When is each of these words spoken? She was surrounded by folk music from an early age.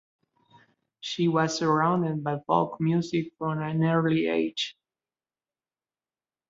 She 1.01 1.27
was 1.27 1.55
surrounded 1.55 2.23
by 2.23 2.39
folk 2.47 2.77
music 2.81 3.33
from 3.37 3.61
an 3.61 3.83
early 3.83 4.25
age. 4.25 4.75